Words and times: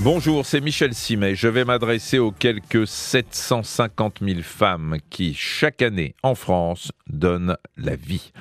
Bonjour, 0.00 0.44
c'est 0.44 0.60
Michel 0.60 0.92
Simet. 0.92 1.36
Je 1.36 1.46
vais 1.46 1.64
m'adresser 1.64 2.18
aux 2.18 2.32
quelques 2.32 2.86
750 2.86 4.18
000 4.20 4.40
femmes 4.42 4.96
qui, 5.08 5.34
chaque 5.34 5.82
année, 5.82 6.16
en 6.24 6.34
France, 6.34 6.90
donnent 7.08 7.56
la 7.76 7.94
vie. 7.94 8.32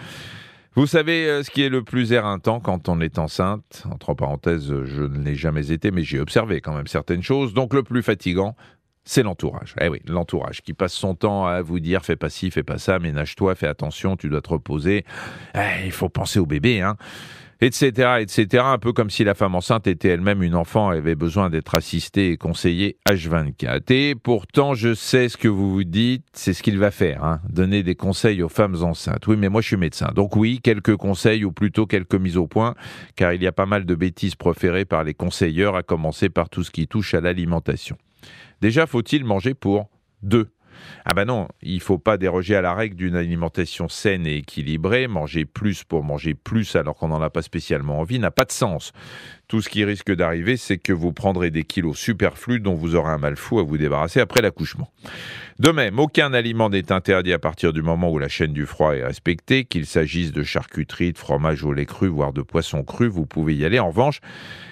Vous 0.76 0.88
savez 0.88 1.28
euh, 1.28 1.44
ce 1.44 1.52
qui 1.52 1.62
est 1.62 1.70
le 1.70 1.84
plus 1.84 2.12
éreintant 2.12 2.60
quand 2.60 2.90
on 2.90 3.00
est 3.00 3.20
enceinte 3.20 3.84
Entre 3.92 4.16
parenthèses, 4.16 4.74
je 4.84 5.04
ne 5.04 5.24
l'ai 5.24 5.36
jamais 5.36 5.72
été, 5.72 5.92
mais 5.92 6.02
j'ai 6.04 6.20
observé 6.20 6.60
quand 6.60 6.74
même 6.74 6.88
certaines 6.88 7.22
choses. 7.22 7.54
Donc 7.54 7.76
le 7.76 7.84
plus 7.84 8.02
fatigant, 8.02 8.56
c'est 9.06 9.22
l'entourage. 9.22 9.76
Eh 9.80 9.90
oui, 9.90 10.02
l'entourage 10.08 10.64
qui 10.64 10.74
passe 10.74 10.94
son 10.94 11.14
temps 11.14 11.46
à 11.46 11.62
vous 11.62 11.80
dire 11.80 12.04
fais 12.04 12.16
pas 12.16 12.30
ci, 12.30 12.50
fais 12.50 12.64
pas 12.64 12.80
ça, 12.80 12.98
ménage-toi, 12.98 13.54
fais 13.54 13.68
attention, 13.68 14.18
tu 14.18 14.28
dois 14.28 14.42
te 14.42 14.50
reposer. 14.50 15.06
Eh, 15.54 15.86
il 15.86 15.92
faut 15.92 16.10
penser 16.10 16.40
au 16.40 16.48
bébé, 16.48 16.82
hein 16.82 16.98
etc., 17.62 18.18
etc. 18.20 18.64
Un 18.66 18.78
peu 18.78 18.94
comme 18.94 19.10
si 19.10 19.24
la 19.24 19.34
femme 19.34 19.56
enceinte 19.56 19.88
était 19.88 20.10
elle-même 20.10 20.44
une 20.44 20.56
enfant 20.56 20.92
et 20.92 20.98
avait 20.98 21.16
besoin 21.16 21.50
d'être 21.50 21.76
assistée 21.76 22.32
et 22.32 22.38
conseillée 22.38 22.98
H24. 23.10 23.92
Et 23.92 24.16
pourtant, 24.16 24.74
je 24.74 24.94
sais 24.94 25.30
ce 25.30 25.38
que 25.38 25.48
vous 25.48 25.72
vous 25.72 25.84
dites, 25.84 26.26
c'est 26.34 26.54
ce 26.54 26.64
qu'il 26.64 26.78
va 26.78 26.92
faire, 26.92 27.24
hein, 27.24 27.40
donner 27.50 27.84
des 27.84 27.96
conseils 27.96 28.42
aux 28.42 28.50
femmes 28.50 28.84
enceintes. 28.84 29.28
Oui, 29.28 29.36
mais 29.38 29.50
moi 29.50 29.62
je 29.62 29.68
suis 29.68 29.78
médecin, 29.78 30.12
donc 30.16 30.36
oui, 30.36 30.60
quelques 30.62 30.96
conseils 30.96 31.46
ou 31.46 31.52
plutôt 31.52 31.86
quelques 31.86 32.16
mises 32.16 32.38
au 32.38 32.48
point, 32.48 32.76
car 33.16 33.34
il 33.34 33.42
y 33.44 33.48
a 33.48 33.52
pas 33.52 33.66
mal 33.66 33.86
de 33.86 33.96
bêtises 33.96 34.36
proférées 34.36 34.86
par 34.86 35.04
les 35.04 35.14
conseilleurs, 35.14 35.76
à 35.76 35.84
commencer 35.84 36.30
par 36.30 36.50
tout 36.50 36.64
ce 36.64 36.72
qui 36.72 36.88
touche 36.88 37.14
à 37.14 37.22
l'alimentation. 37.22 37.98
Déjà, 38.62 38.88
faut-il 38.88 39.26
manger 39.26 39.54
pour 39.54 39.90
deux? 40.22 40.50
Ah 41.06 41.14
ben 41.14 41.26
non, 41.26 41.48
il 41.62 41.82
faut 41.82 41.98
pas 41.98 42.18
déroger 42.18 42.56
à 42.56 42.62
la 42.62 42.74
règle 42.74 42.96
d'une 42.96 43.16
alimentation 43.16 43.90
saine 43.90 44.28
et 44.28 44.38
équilibrée. 44.38 45.08
Manger 45.08 45.46
plus 45.46 45.84
pour 45.84 46.04
manger 46.04 46.34
plus 46.34 46.76
alors 46.76 46.96
qu'on 46.96 47.10
n'en 47.10 47.22
a 47.22 47.30
pas 47.30 47.42
spécialement 47.42 48.00
envie 48.00 48.20
n'a 48.20 48.32
pas 48.32 48.46
de 48.46 48.52
sens. 48.52 48.92
Tout 49.54 49.62
ce 49.62 49.70
qui 49.70 49.86
risque 49.86 50.12
d'arriver, 50.12 50.58
c'est 50.58 50.80
que 50.80 50.94
vous 50.94 51.14
prendrez 51.14 51.52
des 51.52 51.64
kilos 51.64 51.96
superflus 51.96 52.60
dont 52.60 52.74
vous 52.74 52.96
aurez 52.96 53.12
un 53.12 53.20
mal 53.20 53.36
fou 53.36 53.60
à 53.60 53.64
vous 53.64 53.78
débarrasser 53.78 54.20
après 54.20 54.42
l'accouchement. 54.42 54.92
De 55.60 55.70
même, 55.70 56.00
aucun 56.00 56.34
aliment 56.34 56.72
n'est 56.72 56.92
interdit 56.92 57.34
à 57.34 57.38
partir 57.38 57.72
du 57.72 57.84
moment 57.84 58.10
où 58.12 58.18
la 58.18 58.30
chaîne 58.30 58.52
du 58.52 58.66
froid 58.66 58.96
est 58.96 59.06
respectée, 59.06 59.66
qu'il 59.66 59.86
s'agisse 59.86 60.32
de 60.32 60.42
charcuterie, 60.42 61.14
de 61.14 61.20
fromage 61.20 61.64
au 61.64 61.72
lait 61.72 61.86
cru, 61.86 62.08
voire 62.08 62.34
de 62.34 62.42
poisson 62.42 62.84
cru, 62.84 63.08
vous 63.08 63.28
pouvez 63.28 63.54
y 63.54 63.64
aller. 63.64 63.78
En 63.78 63.90
revanche, 63.90 64.22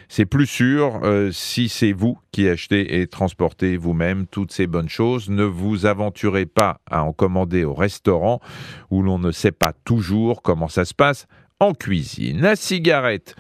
c'est 0.09 0.25
plus 0.25 0.47
sûr 0.47 1.01
euh, 1.03 1.29
si 1.31 1.69
c'est 1.69 1.93
vous 1.93 2.17
qui 2.31 2.49
achetez 2.49 3.01
et 3.01 3.05
transportez 3.05 3.77
vous-même 3.77 4.25
toutes 4.25 4.51
ces 4.51 4.65
bonnes 4.65 4.89
choses. 4.89 5.29
Ne 5.29 5.43
vous 5.43 5.85
aventurez 5.85 6.47
pas 6.47 6.81
à 6.89 7.03
en 7.03 7.13
commander 7.13 7.65
au 7.65 7.75
restaurant 7.75 8.39
où 8.89 9.03
l'on 9.03 9.19
ne 9.19 9.31
sait 9.31 9.51
pas 9.51 9.73
toujours 9.85 10.41
comment 10.41 10.69
ça 10.69 10.85
se 10.85 10.95
passe 10.95 11.27
en 11.59 11.75
cuisine. 11.75 12.41
La 12.41 12.55
cigarette. 12.55 13.35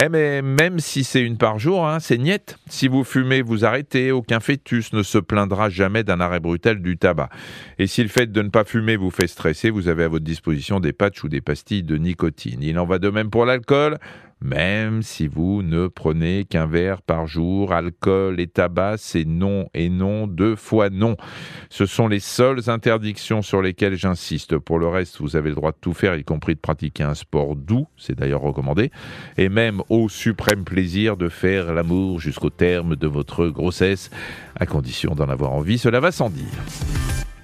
Eh 0.00 0.08
mais 0.08 0.42
même 0.42 0.78
si 0.80 1.04
c'est 1.04 1.20
une 1.20 1.36
par 1.36 1.58
jour, 1.58 1.86
hein, 1.86 2.00
c'est 2.00 2.18
niette. 2.18 2.58
Si 2.68 2.88
vous 2.88 3.04
fumez, 3.04 3.42
vous 3.42 3.64
arrêtez. 3.64 4.10
Aucun 4.10 4.40
fœtus 4.40 4.92
ne 4.92 5.02
se 5.02 5.18
plaindra 5.18 5.68
jamais 5.68 6.02
d'un 6.02 6.20
arrêt 6.20 6.40
brutal 6.40 6.80
du 6.80 6.96
tabac. 6.96 7.28
Et 7.78 7.86
si 7.86 8.02
le 8.02 8.08
fait 8.08 8.30
de 8.30 8.42
ne 8.42 8.48
pas 8.48 8.64
fumer 8.64 8.96
vous 8.96 9.10
fait 9.10 9.26
stresser, 9.26 9.70
vous 9.70 9.88
avez 9.88 10.04
à 10.04 10.08
votre 10.08 10.24
disposition 10.24 10.80
des 10.80 10.92
patchs 10.92 11.24
ou 11.24 11.28
des 11.28 11.40
pastilles 11.40 11.82
de 11.82 11.96
nicotine. 11.96 12.62
Il 12.62 12.78
en 12.78 12.86
va 12.86 12.98
de 12.98 13.10
même 13.10 13.30
pour 13.30 13.44
l'alcool 13.44 13.98
même 14.42 15.02
si 15.02 15.28
vous 15.28 15.62
ne 15.62 15.86
prenez 15.86 16.44
qu'un 16.44 16.66
verre 16.66 17.02
par 17.02 17.26
jour, 17.26 17.72
alcool 17.72 18.40
et 18.40 18.46
tabac, 18.46 18.96
c'est 18.98 19.24
non 19.24 19.68
et 19.74 19.88
non, 19.88 20.26
deux 20.26 20.56
fois 20.56 20.90
non. 20.90 21.16
Ce 21.70 21.86
sont 21.86 22.08
les 22.08 22.20
seules 22.20 22.68
interdictions 22.68 23.42
sur 23.42 23.62
lesquelles 23.62 23.96
j'insiste. 23.96 24.58
Pour 24.58 24.78
le 24.78 24.88
reste, 24.88 25.20
vous 25.20 25.36
avez 25.36 25.50
le 25.50 25.54
droit 25.54 25.72
de 25.72 25.78
tout 25.80 25.94
faire, 25.94 26.16
y 26.16 26.24
compris 26.24 26.54
de 26.54 26.60
pratiquer 26.60 27.04
un 27.04 27.14
sport 27.14 27.56
doux, 27.56 27.86
c'est 27.96 28.18
d'ailleurs 28.18 28.42
recommandé, 28.42 28.90
et 29.36 29.48
même 29.48 29.82
au 29.88 30.08
suprême 30.08 30.64
plaisir 30.64 31.16
de 31.16 31.28
faire 31.28 31.72
l'amour 31.72 32.20
jusqu'au 32.20 32.50
terme 32.50 32.96
de 32.96 33.06
votre 33.06 33.46
grossesse, 33.48 34.10
à 34.58 34.66
condition 34.66 35.14
d'en 35.14 35.28
avoir 35.28 35.52
envie, 35.52 35.78
cela 35.78 36.00
va 36.00 36.12
sans 36.12 36.30
dire. 36.30 37.01